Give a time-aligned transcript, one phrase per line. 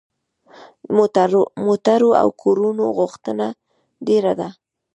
[1.57, 3.45] د موټرو او کورونو غوښتنه
[4.07, 4.49] ډیره ده.